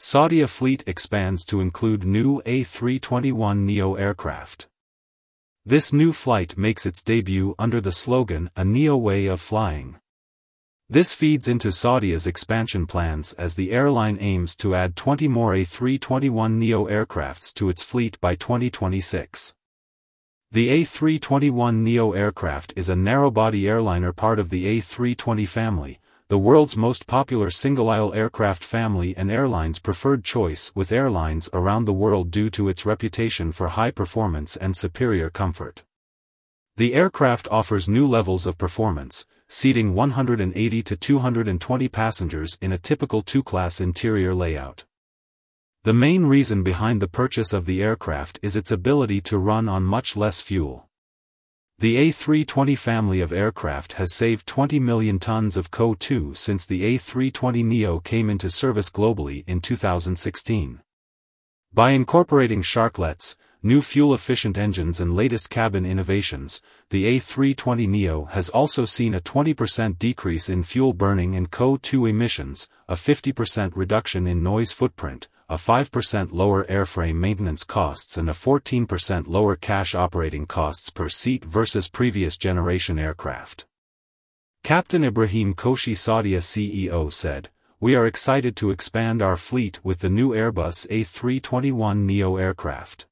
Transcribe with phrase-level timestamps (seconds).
[0.00, 4.68] Saudia fleet expands to include new A321neo aircraft.
[5.66, 9.96] This new flight makes its debut under the slogan A Neo Way of Flying.
[10.88, 16.88] This feeds into Saudia's expansion plans as the airline aims to add 20 more A321neo
[16.88, 19.52] aircrafts to its fleet by 2026.
[20.52, 27.06] The A321neo aircraft is a narrow-body airliner part of the A320 family, the world's most
[27.06, 32.68] popular single-aisle aircraft family and airlines' preferred choice with airlines around the world due to
[32.68, 35.84] its reputation for high performance and superior comfort.
[36.76, 43.22] The aircraft offers new levels of performance, seating 180 to 220 passengers in a typical
[43.22, 44.84] two-class interior layout.
[45.84, 49.82] The main reason behind the purchase of the aircraft is its ability to run on
[49.84, 50.87] much less fuel.
[51.80, 58.02] The A320 family of aircraft has saved 20 million tons of CO2 since the A320neo
[58.02, 60.80] came into service globally in 2016.
[61.72, 69.14] By incorporating sharklets, new fuel-efficient engines and latest cabin innovations, the A320neo has also seen
[69.14, 75.28] a 20% decrease in fuel burning and CO2 emissions, a 50% reduction in noise footprint,
[75.48, 81.44] a 5% lower airframe maintenance costs and a 14% lower cash operating costs per seat
[81.44, 83.64] versus previous generation aircraft.
[84.62, 87.48] Captain Ibrahim Koshy Saudia CEO said,
[87.80, 93.06] We are excited to expand our fleet with the new Airbus A321neo aircraft.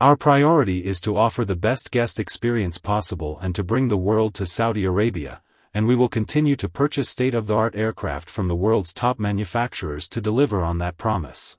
[0.00, 4.34] Our priority is to offer the best guest experience possible and to bring the world
[4.34, 5.40] to Saudi Arabia,
[5.72, 10.62] and we will continue to purchase state-of-the-art aircraft from the world's top manufacturers to deliver
[10.62, 11.58] on that promise.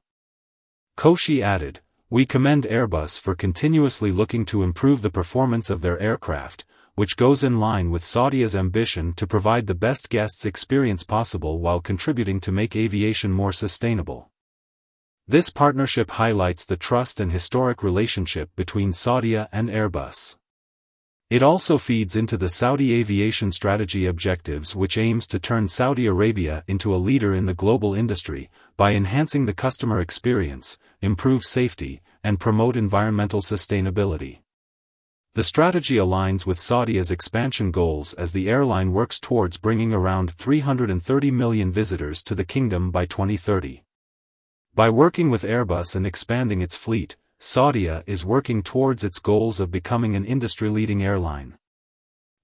[0.98, 6.66] Koshy added, We commend Airbus for continuously looking to improve the performance of their aircraft,
[6.96, 11.80] which goes in line with Saudia's ambition to provide the best guests experience possible while
[11.80, 14.30] contributing to make aviation more sustainable.
[15.28, 20.36] This partnership highlights the trust and historic relationship between Saudia and Airbus.
[21.32, 26.64] It also feeds into the Saudi aviation strategy objectives which aims to turn Saudi Arabia
[26.68, 32.40] into a leader in the global industry, by enhancing the customer experience, improve safety, and
[32.40, 34.42] promote environmental sustainability.
[35.34, 41.32] The strategy aligns with Saudia's expansion goals as the airline works towards bringing around 330
[41.32, 43.85] million visitors to the kingdom by 2030.
[44.76, 49.72] By working with Airbus and expanding its fleet, Saudia is working towards its goals of
[49.72, 51.58] becoming an industry-leading airline.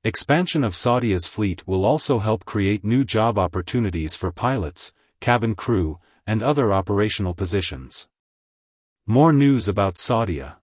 [0.06, 6.00] Expansion of Saudia's fleet will also help create new job opportunities for pilots, cabin crew,
[6.26, 8.08] and other operational positions.
[9.06, 10.61] More news about Saudia.